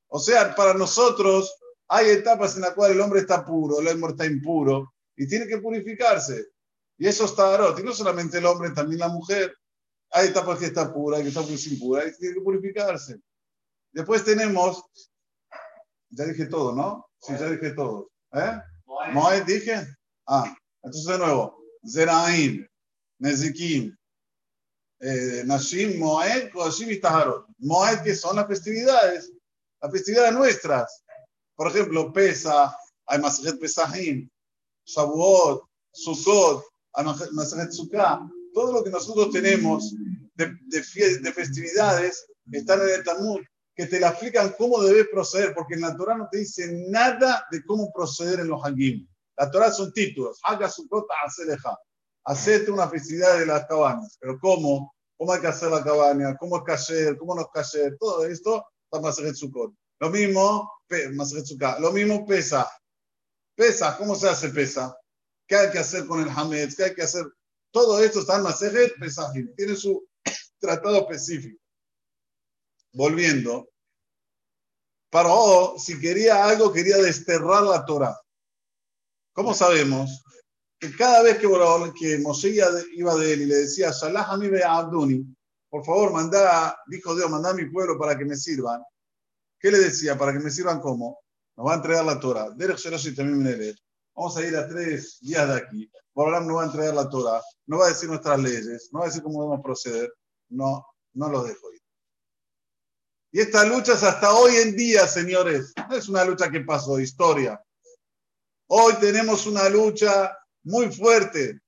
O 0.07 0.19
sea, 0.19 0.55
para 0.55 0.73
nosotros 0.73 1.55
hay 1.87 2.09
etapas 2.09 2.55
en 2.55 2.63
las 2.63 2.71
cuales 2.71 2.95
el 2.95 3.01
hombre 3.01 3.19
está 3.19 3.45
puro, 3.45 3.79
el 3.79 3.87
hombre 3.89 4.11
está 4.11 4.25
impuro 4.25 4.95
y 5.15 5.27
tiene 5.27 5.45
que 5.45 5.59
purificarse. 5.59 6.47
Y 6.97 7.07
eso 7.07 7.25
está 7.25 7.53
arot. 7.53 7.77
Y 7.77 7.83
no 7.83 7.93
solamente 7.93 8.39
el 8.39 8.45
hombre, 8.47 8.71
también 8.71 9.01
la 9.01 9.09
mujer. 9.09 9.55
Hay 10.09 10.29
etapas 10.29 10.57
que 10.57 10.65
está 10.65 10.91
pura, 10.91 11.21
que 11.21 11.27
está 11.27 11.41
muy 11.41 11.59
impura 11.69 12.07
y 12.07 12.17
tiene 12.17 12.35
que 12.35 12.41
purificarse. 12.41 13.21
Después 13.97 14.23
tenemos, 14.23 14.83
ya 16.11 16.25
dije 16.25 16.45
todo, 16.45 16.71
¿no? 16.71 17.09
Sí, 17.19 17.33
ya 17.33 17.49
dije 17.49 17.71
todo. 17.71 18.11
¿Eh? 18.31 18.61
Moed 19.11 19.43
dije. 19.43 19.87
Ah, 20.27 20.55
entonces 20.83 21.11
de 21.11 21.17
nuevo. 21.17 21.57
Zeraim, 21.83 22.67
Nezikim, 23.17 23.97
eh, 24.99 25.41
Nashim, 25.47 25.97
Moed, 25.97 26.51
Kodashim 26.51 26.91
y 26.91 26.99
Taharot. 26.99 27.47
Moed, 27.57 28.03
que 28.03 28.13
son 28.13 28.35
las 28.35 28.45
festividades, 28.45 29.33
las 29.81 29.91
festividades 29.91 30.33
nuestras. 30.33 31.03
Por 31.55 31.69
ejemplo, 31.69 32.13
Pesa, 32.13 32.77
hay 33.07 33.17
Masajet 33.17 33.59
Pesahim, 33.59 34.29
Shavuot, 34.85 35.63
Sukkot, 35.91 36.63
Masajet 37.31 37.71
Sukkah. 37.71 38.29
Todo 38.53 38.73
lo 38.73 38.83
que 38.83 38.91
nosotros 38.91 39.31
tenemos 39.31 39.91
de, 40.35 40.55
de, 40.67 41.19
de 41.19 41.33
festividades 41.33 42.27
están 42.51 42.81
en 42.81 42.89
el 42.89 43.03
Talmud 43.03 43.39
que 43.77 43.85
te 43.85 43.99
la 43.99 44.09
explican 44.09 44.55
cómo 44.57 44.81
debes 44.81 45.07
proceder, 45.07 45.53
porque 45.53 45.75
en 45.75 45.81
la 45.81 45.95
Torah 45.95 46.17
no 46.17 46.27
te 46.31 46.39
dice 46.39 46.67
nada 46.89 47.45
de 47.51 47.63
cómo 47.63 47.93
proceder 47.93 48.39
en 48.39 48.47
los 48.47 48.65
Hagim. 48.65 49.07
La 49.37 49.51
Torah 49.51 49.71
son 49.71 49.93
títulos. 49.93 50.39
Haga 50.43 50.67
su 50.67 50.89
cota, 50.89 51.13
deja. 51.45 51.77
Hacete 52.25 52.71
una 52.71 52.89
festividad 52.89 53.37
de 53.37 53.45
las 53.45 53.67
cabañas. 53.67 54.17
Pero 54.19 54.39
¿cómo? 54.39 54.95
¿Cómo 55.15 55.31
hay 55.31 55.41
que 55.41 55.47
hacer 55.47 55.69
la 55.69 55.83
cabaña? 55.83 56.35
¿Cómo 56.37 56.57
es 56.57 56.63
cayer? 56.63 57.17
¿Cómo 57.19 57.35
no 57.35 57.41
es 57.41 57.47
cayer? 57.53 57.95
Todo 57.99 58.25
esto 58.25 58.65
está 58.83 58.99
Maseret 58.99 59.35
Sukkot. 59.35 59.71
Lo 59.99 60.09
mismo, 60.09 60.71
Lo 61.79 61.91
mismo 61.91 62.25
pesa. 62.25 62.67
Pesa, 63.55 63.95
¿cómo 63.95 64.15
se 64.15 64.27
hace 64.27 64.49
pesa? 64.49 64.97
¿Qué 65.47 65.55
hay 65.55 65.69
que 65.69 65.79
hacer 65.79 66.07
con 66.07 66.19
el 66.19 66.29
Hametz? 66.29 66.75
¿Qué 66.75 66.83
hay 66.85 66.95
que 66.95 67.03
hacer? 67.03 67.25
Todo 67.71 67.99
esto 68.03 68.21
está 68.21 68.37
en 68.37 68.43
Maseret 68.43 68.97
Pesajim. 68.99 69.53
Tiene 69.55 69.75
su 69.75 70.03
tratado 70.59 70.97
específico 70.97 71.61
volviendo, 72.97 73.69
Paró, 75.09 75.75
si 75.77 75.99
quería 75.99 76.43
algo, 76.43 76.73
quería 76.73 76.97
desterrar 76.97 77.63
la 77.63 77.85
Torah. 77.85 78.19
¿Cómo 79.33 79.53
sabemos? 79.53 80.23
Que 80.79 80.93
cada 80.95 81.23
vez 81.23 81.37
que, 81.37 81.47
que 81.97 82.17
Moshe 82.17 82.49
iba 82.49 83.15
de 83.15 83.33
él 83.33 83.43
y 83.43 83.45
le 83.45 83.55
decía, 83.55 83.93
Salah 83.93 84.23
a 84.23 84.37
ve 84.37 84.63
Abduni, 84.63 85.23
por 85.69 85.85
favor, 85.85 86.11
manda, 86.11 86.77
dijo 86.87 87.15
Dios, 87.15 87.29
manda 87.29 87.51
a 87.51 87.53
mi 87.53 87.69
pueblo 87.69 87.97
para 87.97 88.17
que 88.17 88.25
me 88.25 88.35
sirvan. 88.35 88.81
¿Qué 89.59 89.71
le 89.71 89.79
decía? 89.79 90.17
Para 90.17 90.33
que 90.33 90.39
me 90.39 90.49
sirvan 90.49 90.81
cómo? 90.81 91.19
Nos 91.55 91.67
va 91.67 91.73
a 91.73 91.75
entregar 91.77 92.03
la 92.05 92.19
Torah. 92.19 92.53
Vamos 94.15 94.37
a 94.37 94.45
ir 94.45 94.57
a 94.57 94.67
tres 94.67 95.19
días 95.21 95.47
de 95.47 95.55
aquí. 95.55 95.91
Borolam 96.13 96.47
va 96.55 96.63
a 96.63 96.65
entregar 96.65 96.93
la 96.93 97.07
Torah. 97.07 97.41
No 97.67 97.77
va 97.77 97.85
a 97.85 97.89
decir 97.89 98.09
nuestras 98.09 98.39
leyes. 98.39 98.89
No 98.91 98.99
va 98.99 99.05
a 99.05 99.07
decir 99.07 99.23
cómo 99.23 99.41
debemos 99.43 99.63
proceder. 99.63 100.11
No, 100.49 100.85
no 101.13 101.29
los 101.29 101.47
dejo 101.47 101.71
ir. 101.73 101.81
Y 103.37 103.41
esta 103.41 103.63
lucha 103.65 103.93
es 103.93 104.01
hasta 104.01 104.33
hoy 104.33 104.55
en 104.55 104.75
día, 104.75 105.05
señores. 105.05 105.71
No 105.87 105.95
es 105.95 106.09
una 106.09 106.25
lucha 106.25 106.49
que 106.49 106.61
pasó, 106.61 106.99
historia. 106.99 107.63
Hoy 108.65 108.95
tenemos 108.99 109.45
una 109.45 109.69
lucha 109.69 110.35
muy 110.63 110.91
fuerte. 110.91 111.61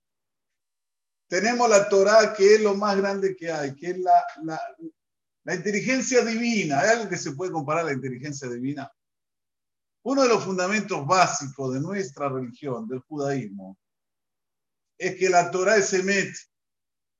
Tenemos 1.27 1.69
la 1.69 1.88
Torah, 1.88 2.33
que 2.33 2.55
es 2.55 2.61
lo 2.61 2.73
más 2.73 2.97
grande 2.97 3.35
que 3.35 3.51
hay, 3.51 3.75
que 3.75 3.91
es 3.91 3.99
la, 3.99 4.59
la, 5.43 5.53
inteligencia 5.53 6.25
divina. 6.25 6.79
¿Hay 6.79 6.89
algo 6.89 7.07
que 7.07 7.17
se 7.17 7.33
puede 7.33 7.51
comparar 7.51 7.83
a 7.83 7.89
la 7.89 7.93
inteligencia 7.93 8.49
divina? 8.49 8.91
Uno 10.01 10.23
de 10.23 10.29
los 10.29 10.43
fundamentos 10.43 11.05
básicos 11.05 11.75
de 11.75 11.81
nuestra 11.81 12.29
religión, 12.29 12.88
del 12.88 13.01
judaísmo, 13.01 13.77
es 14.97 15.15
que 15.17 15.29
la 15.29 15.51
Torah 15.51 15.77
es 15.77 15.93
Emet. 15.93 16.33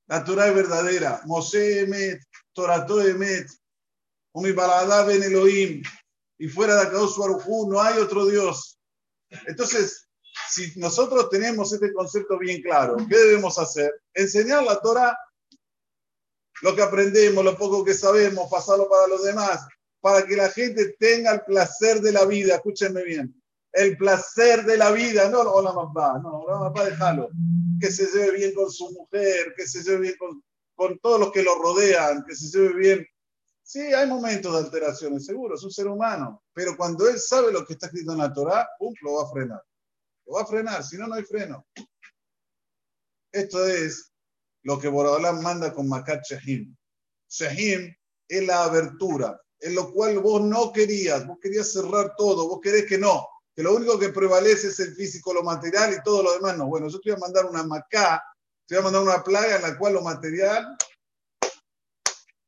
La 0.08 0.24
Torah 0.24 0.48
es 0.48 0.56
verdadera. 0.56 1.22
Mosé 1.26 1.82
Emet, 1.82 2.20
Torato 2.52 3.00
Emet, 3.00 3.48
en 4.34 5.22
Elohim, 5.22 5.82
y 6.38 6.48
fuera 6.48 6.76
de 6.76 6.82
Akadosh 6.82 7.16
Baruj 7.18 7.68
no 7.68 7.80
hay 7.80 7.98
otro 7.98 8.26
Dios. 8.26 8.78
Entonces, 9.46 10.08
si 10.48 10.78
nosotros 10.78 11.28
tenemos 11.30 11.72
este 11.72 11.92
concepto 11.92 12.38
bien 12.38 12.62
claro, 12.62 12.96
¿qué 13.08 13.16
debemos 13.16 13.58
hacer? 13.58 13.92
Enseñar 14.14 14.64
la 14.64 14.80
Torah, 14.80 15.16
lo 16.62 16.74
que 16.74 16.82
aprendemos, 16.82 17.44
lo 17.44 17.56
poco 17.56 17.84
que 17.84 17.94
sabemos, 17.94 18.50
pasarlo 18.50 18.88
para 18.88 19.06
los 19.06 19.24
demás, 19.24 19.66
para 20.00 20.26
que 20.26 20.36
la 20.36 20.48
gente 20.50 20.94
tenga 20.98 21.32
el 21.32 21.42
placer 21.42 22.00
de 22.00 22.12
la 22.12 22.24
vida. 22.24 22.56
Escúchenme 22.56 23.02
bien. 23.04 23.34
El 23.72 23.96
placer 23.96 24.64
de 24.64 24.76
la 24.76 24.90
vida, 24.90 25.28
no 25.28 25.62
la 25.62 25.72
mamá, 25.72 26.18
no, 26.22 26.44
la 26.48 26.58
mamá, 26.58 26.84
déjalo. 26.84 27.28
Que 27.80 27.90
se 27.90 28.06
lleve 28.06 28.38
bien 28.38 28.54
con 28.54 28.70
su 28.70 28.90
mujer, 28.90 29.54
que 29.56 29.66
se 29.66 29.82
lleve 29.82 30.00
bien 30.00 30.14
con, 30.18 30.42
con 30.74 30.98
todos 30.98 31.20
los 31.20 31.32
que 31.32 31.42
lo 31.42 31.54
rodean, 31.56 32.24
que 32.26 32.34
se 32.34 32.46
lleve 32.46 32.74
bien 32.74 33.06
Sí, 33.72 33.78
hay 33.78 34.04
momentos 34.08 34.52
de 34.52 34.58
alteraciones, 34.64 35.26
seguro, 35.26 35.54
es 35.54 35.62
un 35.62 35.70
ser 35.70 35.86
humano. 35.86 36.42
Pero 36.52 36.76
cuando 36.76 37.08
él 37.08 37.20
sabe 37.20 37.52
lo 37.52 37.64
que 37.64 37.74
está 37.74 37.86
escrito 37.86 38.10
en 38.10 38.18
la 38.18 38.32
Torah, 38.32 38.68
¡pum! 38.76 38.92
lo 39.00 39.14
va 39.14 39.22
a 39.22 39.30
frenar. 39.30 39.62
Lo 40.26 40.32
va 40.34 40.42
a 40.42 40.46
frenar, 40.46 40.82
si 40.82 40.96
no, 40.96 41.06
no 41.06 41.14
hay 41.14 41.22
freno. 41.22 41.64
Esto 43.30 43.64
es 43.64 44.10
lo 44.64 44.76
que 44.76 44.88
Borodalán 44.88 45.40
manda 45.40 45.72
con 45.72 45.88
Makat 45.88 46.24
Shahim. 46.24 46.76
Shahim 47.28 47.94
es 48.26 48.44
la 48.44 48.64
abertura, 48.64 49.40
en 49.60 49.76
lo 49.76 49.92
cual 49.92 50.18
vos 50.18 50.42
no 50.42 50.72
querías, 50.72 51.24
vos 51.24 51.38
querías 51.40 51.72
cerrar 51.72 52.16
todo, 52.16 52.48
vos 52.48 52.58
querés 52.60 52.86
que 52.86 52.98
no, 52.98 53.24
que 53.54 53.62
lo 53.62 53.76
único 53.76 54.00
que 54.00 54.08
prevalece 54.08 54.66
es 54.66 54.80
el 54.80 54.96
físico, 54.96 55.32
lo 55.32 55.44
material 55.44 55.94
y 55.94 56.02
todo 56.02 56.24
lo 56.24 56.32
demás 56.32 56.58
no. 56.58 56.66
Bueno, 56.66 56.88
yo 56.88 57.00
te 57.00 57.10
voy 57.10 57.18
a 57.18 57.20
mandar 57.20 57.46
una 57.46 57.62
Macá, 57.62 58.20
te 58.66 58.74
voy 58.74 58.80
a 58.80 58.84
mandar 58.86 59.02
una 59.02 59.22
plaga 59.22 59.54
en 59.54 59.62
la 59.62 59.78
cual 59.78 59.92
lo 59.92 60.02
material 60.02 60.76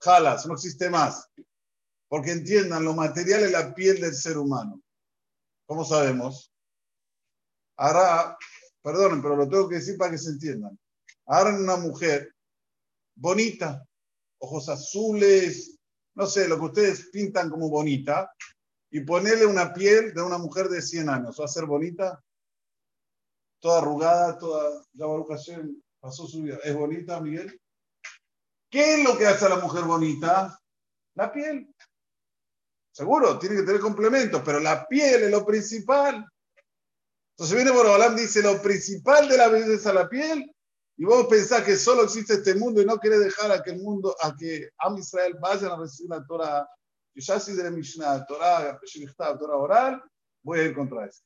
jalas, 0.03 0.47
no 0.47 0.55
existe 0.55 0.91
más. 0.91 1.29
Porque 2.09 2.33
entiendan, 2.33 2.85
lo 2.85 2.95
material 2.95 3.45
es 3.45 3.53
la 3.53 3.75
piel 3.75 4.01
del 4.01 4.15
ser 4.15 4.37
humano. 4.37 4.83
¿Cómo 5.67 5.85
sabemos? 5.85 6.53
Ahora, 7.77 8.37
perdonen, 8.83 9.23
pero 9.23 9.37
lo 9.37 9.49
tengo 9.49 9.69
que 9.69 9.77
decir 9.77 9.97
para 9.97 10.11
que 10.11 10.19
se 10.19 10.31
entiendan. 10.31 10.79
Ahora 11.27 11.55
una 11.55 11.77
mujer 11.77 12.35
bonita, 13.15 13.87
ojos 14.39 14.69
azules, 14.69 15.79
no 16.15 16.27
sé, 16.27 16.49
lo 16.49 16.59
que 16.59 16.65
ustedes 16.65 17.09
pintan 17.11 17.49
como 17.49 17.71
bonita, 17.71 18.31
y 18.91 19.01
ponerle 19.01 19.47
una 19.47 19.73
piel 19.73 20.13
de 20.13 20.21
una 20.21 20.37
mujer 20.37 20.69
de 20.69 20.83
100 20.83 21.09
años, 21.09 21.41
¿va 21.41 21.47
a 21.47 21.49
ser 21.49 21.65
bonita? 21.65 22.23
Toda 23.59 23.79
arrugada, 23.79 24.37
toda, 24.37 24.85
ya 24.93 25.07
pasó 25.99 26.27
su 26.27 26.43
vida. 26.43 26.59
¿Es 26.63 26.75
bonita, 26.75 27.19
Miguel? 27.21 27.62
¿Qué 28.73 28.95
es 28.95 29.05
lo 29.05 29.19
que 29.19 29.27
hace 29.27 29.45
a 29.45 29.51
la 29.51 29.57
mujer 29.57 29.85
bonita? 29.85 30.59
La 31.15 31.31
piel. 31.31 31.69
Seguro, 32.91 33.39
tiene 33.39 33.57
que 33.57 33.63
tener 33.65 33.83
complementos, 33.83 34.41
pero 34.43 34.61
la 34.61 34.87
piel 34.89 35.25
es 35.25 35.31
lo 35.31 35.45
principal. 35.45 36.27
Entonces 37.37 37.55
viene 37.55 37.71
Borobalán, 37.71 38.17
dice, 38.17 38.43
lo 38.43 38.63
principal 38.63 39.29
de 39.29 39.37
la 39.37 39.49
belleza 39.49 39.91
es 39.91 39.95
la 39.95 40.09
piel, 40.09 40.51
y 40.97 41.05
vos 41.05 41.27
pensás 41.27 41.65
que 41.65 41.77
solo 41.77 42.05
existe 42.05 42.35
este 42.35 42.55
mundo 42.55 42.81
y 42.81 42.87
no 42.87 42.99
querés 42.99 43.21
dejar 43.21 43.53
a 43.53 43.63
que 43.63 43.73
el 43.73 43.83
mundo, 43.83 44.17
a 44.23 44.35
que 44.35 44.71
Am 44.79 44.97
Israel 44.97 45.37
vayan 45.39 45.73
a 45.73 45.77
recibir 45.77 46.09
la 46.09 46.25
Torah, 46.25 46.67
ya 47.15 47.39
si 47.39 47.53
de 47.53 47.65
la 47.65 47.71
Mishnah, 47.71 48.25
Torah, 48.25 48.81
Torah 49.39 49.57
oral, 49.57 50.03
voy 50.43 50.61
a 50.61 50.63
ir 50.65 50.75
contra 50.75 51.07
eso. 51.07 51.23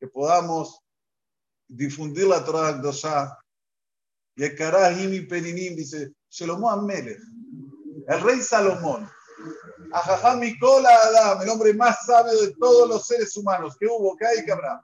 Que 0.00 0.08
podamos 0.08 0.80
difundir 1.68 2.26
la 2.26 2.44
Torah 2.44 2.72
de 2.72 2.88
y 2.88 3.39
y 4.46 5.20
Peninim 5.26 5.76
dice, 5.76 6.12
Shelomo 6.30 6.70
Amelech, 6.70 7.20
el 8.08 8.20
rey 8.22 8.40
Salomón, 8.40 9.08
Ajajá 9.92 10.36
Mikola 10.36 10.88
Adam, 10.88 11.42
el 11.42 11.48
hombre 11.48 11.74
más 11.74 12.06
sabio 12.06 12.40
de 12.40 12.54
todos 12.54 12.88
los 12.88 13.06
seres 13.06 13.36
humanos 13.36 13.76
que 13.78 13.86
hubo, 13.86 14.16
que 14.16 14.26
hay, 14.26 14.44
que 14.44 14.52
habrá. 14.52 14.82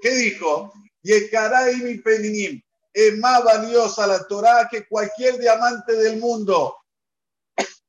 ¿Qué 0.00 0.10
dijo? 0.10 0.72
Yekarai 1.02 1.76
mi 1.76 1.98
peninim, 1.98 2.62
es 2.92 3.18
más 3.18 3.44
valiosa 3.44 4.06
la 4.06 4.26
Torah 4.26 4.68
que 4.70 4.86
cualquier 4.86 5.38
diamante 5.38 5.94
del 5.94 6.18
mundo. 6.18 6.76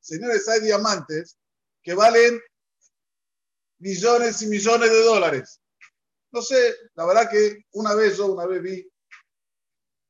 Señores, 0.00 0.48
hay 0.48 0.60
diamantes 0.60 1.36
que 1.82 1.94
valen 1.94 2.40
millones 3.78 4.42
y 4.42 4.46
millones 4.46 4.90
de 4.90 5.02
dólares. 5.02 5.60
No 6.30 6.42
sé, 6.42 6.74
la 6.94 7.06
verdad 7.06 7.30
que 7.30 7.64
una 7.72 7.94
vez 7.94 8.16
yo, 8.16 8.26
una 8.26 8.46
vez 8.46 8.62
vi, 8.62 8.88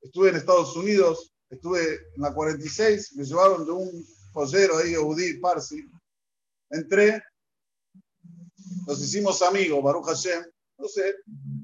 estuve 0.05 0.29
en 0.29 0.37
Estados 0.37 0.77
Unidos, 0.77 1.33
estuve 1.49 1.95
en 2.15 2.23
la 2.23 2.33
46, 2.33 3.17
me 3.17 3.25
llevaron 3.25 3.65
de 3.65 3.73
un 3.73 4.07
joyero 4.33 4.79
ahí, 4.79 4.93
Eudí, 4.95 5.39
Parsi, 5.39 5.85
entré, 6.71 7.23
nos 8.87 9.01
hicimos 9.01 9.41
amigos, 9.43 9.83
Baruch 9.83 10.07
Hashem, 10.07 10.45
no 10.79 10.89
sé, 10.89 11.15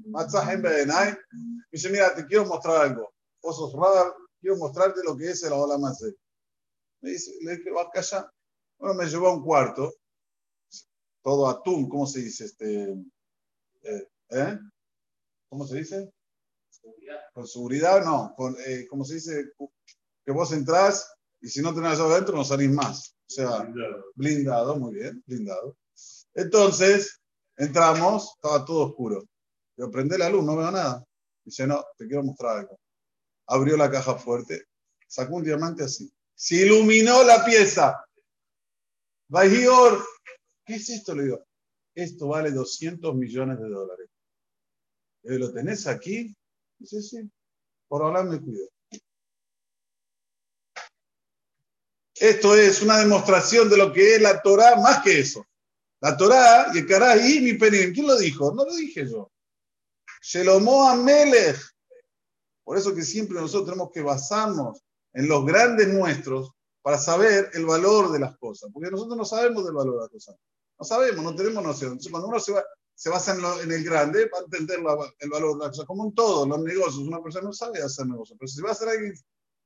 Matzahem 0.07 0.61
Bedenay, 0.61 1.11
me 1.11 1.63
dice, 1.71 1.89
mira, 1.89 2.13
te 2.15 2.25
quiero 2.25 2.45
mostrar 2.45 2.87
algo, 2.87 3.13
vos 3.41 3.73
radar, 3.73 4.13
quiero 4.39 4.57
mostrarte 4.57 5.01
lo 5.03 5.15
que 5.15 5.29
es 5.29 5.43
el 5.43 5.53
Olam. 5.53 5.81
Me 7.01 7.11
dice, 7.11 7.31
le 7.41 7.57
dije, 7.57 7.71
va 7.71 7.89
allá. 7.93 8.29
Bueno, 8.77 8.95
me 8.95 9.05
llevó 9.05 9.27
a 9.27 9.35
un 9.35 9.43
cuarto, 9.43 9.93
todo 11.23 11.47
atún, 11.47 11.87
¿cómo 11.87 12.07
se 12.07 12.21
dice? 12.21 12.45
Este, 12.45 12.91
eh, 13.83 14.07
¿eh? 14.29 14.59
¿Cómo 15.49 15.65
se 15.67 15.77
dice? 15.77 16.11
Con 17.33 17.47
seguridad, 17.47 18.03
no. 18.03 18.33
Con, 18.35 18.55
eh, 18.65 18.85
¿Cómo 18.89 19.05
se 19.05 19.15
dice? 19.15 19.51
Que 20.25 20.31
vos 20.31 20.51
entrás 20.51 21.11
y 21.41 21.49
si 21.49 21.61
no 21.61 21.73
tenés 21.73 21.97
llave 21.97 22.13
adentro 22.13 22.35
no 22.35 22.43
salís 22.43 22.71
más. 22.71 23.15
O 23.27 23.33
sea, 23.33 23.59
blindado. 23.63 24.05
blindado, 24.15 24.75
muy 24.77 24.93
bien, 24.93 25.23
blindado. 25.25 25.77
Entonces, 26.33 27.19
entramos, 27.57 28.33
estaba 28.35 28.63
todo 28.63 28.87
oscuro. 28.87 29.23
Yo 29.77 29.89
prendí 29.89 30.17
la 30.17 30.29
luz, 30.29 30.43
no 30.43 30.55
veo 30.55 30.69
nada. 30.69 31.03
Dice, 31.43 31.65
no, 31.65 31.83
te 31.97 32.07
quiero 32.07 32.23
mostrar 32.23 32.59
algo. 32.59 32.79
Abrió 33.47 33.75
la 33.75 33.89
caja 33.89 34.15
fuerte, 34.15 34.65
sacó 35.07 35.35
un 35.35 35.43
diamante 35.43 35.83
así. 35.83 36.11
Se 36.35 36.55
iluminó 36.55 37.23
la 37.23 37.43
pieza. 37.43 38.05
Bajior, 39.27 40.03
¿qué 40.65 40.75
es 40.75 40.89
esto? 40.89 41.15
Le 41.15 41.23
digo, 41.23 41.45
esto 41.95 42.27
vale 42.27 42.51
200 42.51 43.15
millones 43.15 43.59
de 43.59 43.69
dólares. 43.69 44.09
Le 45.23 45.35
digo, 45.35 45.47
¿Lo 45.47 45.53
tenés 45.53 45.87
aquí? 45.87 46.35
Dice, 46.81 46.99
sí, 47.03 47.31
por 47.87 48.01
ahora 48.01 48.23
me 48.23 48.41
cuido. 48.41 48.67
Esto 52.15 52.55
es 52.55 52.81
una 52.81 52.97
demostración 52.97 53.69
de 53.69 53.77
lo 53.77 53.93
que 53.93 54.15
es 54.15 54.21
la 54.21 54.41
Torah 54.41 54.77
más 54.77 55.03
que 55.03 55.19
eso. 55.19 55.45
La 55.99 56.17
Torah, 56.17 56.71
y 56.73 56.79
el 56.79 56.87
Karai, 56.87 57.39
mi 57.39 57.53
penín. 57.53 57.93
¿Quién 57.93 58.07
lo 58.07 58.17
dijo? 58.17 58.51
No 58.53 58.65
lo 58.65 58.75
dije 58.75 59.07
yo. 59.07 59.31
Shelomo 60.23 60.89
Amelech. 60.89 61.59
Por 62.63 62.79
eso 62.79 62.95
que 62.95 63.03
siempre 63.03 63.39
nosotros 63.39 63.65
tenemos 63.65 63.91
que 63.91 64.01
basarnos 64.01 64.83
en 65.13 65.27
los 65.27 65.45
grandes 65.45 65.87
nuestros 65.87 66.51
para 66.81 66.97
saber 66.97 67.51
el 67.53 67.67
valor 67.67 68.11
de 68.11 68.19
las 68.19 68.35
cosas. 68.37 68.71
Porque 68.73 68.89
nosotros 68.89 69.17
no 69.17 69.25
sabemos 69.25 69.63
del 69.65 69.75
valor 69.75 69.95
de 69.95 70.01
las 70.01 70.09
cosas. 70.09 70.35
No 70.79 70.85
sabemos, 70.85 71.23
no 71.23 71.35
tenemos 71.35 71.63
noción. 71.63 71.91
Entonces, 71.91 72.11
cuando 72.11 72.27
uno 72.27 72.39
se, 72.39 72.53
va, 72.53 72.63
se 72.95 73.09
basa 73.09 73.33
en, 73.33 73.41
lo, 73.41 73.61
en, 73.61 73.71
el 73.71 73.83
grande, 73.83 74.29
va 74.29 74.39
entender 74.39 74.79
la, 74.81 74.95
el 75.19 75.29
valor 75.29 75.53
de 75.53 75.59
las 75.59 75.69
cosas. 75.69 75.85
Como 75.85 76.05
en 76.05 76.13
todos 76.13 76.47
los 76.47 76.59
negocios, 76.61 77.07
una 77.07 77.21
persona 77.21 77.45
no 77.45 77.53
sabe 77.53 77.81
hacer 77.81 78.05
negocios. 78.05 78.37
Pero 78.39 78.47
si 78.47 78.61
va 78.61 78.71
a 78.71 78.75
ser 78.75 78.89
alguien 78.89 79.13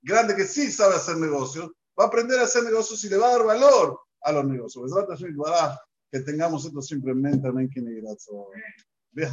grande 0.01 0.35
que 0.35 0.45
sí 0.45 0.71
sabe 0.71 0.95
hacer 0.95 1.17
negocios, 1.17 1.71
va 1.99 2.05
a 2.05 2.07
aprender 2.07 2.39
a 2.39 2.43
hacer 2.43 2.63
negocios 2.63 3.03
y 3.03 3.09
le 3.09 3.17
va 3.17 3.27
a 3.27 3.31
dar 3.37 3.45
valor 3.45 3.99
a 4.21 4.31
los 4.31 4.45
negocios. 4.45 4.91
Que 6.11 6.19
tengamos 6.21 6.65
esto 6.65 6.81
siempre 6.81 7.11
en 7.11 7.21
mente. 7.21 7.47
Amén. 7.47 7.69
Que 7.73 7.81
que. 7.81 8.45
De 9.11 9.25